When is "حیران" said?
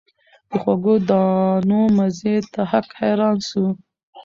2.99-3.37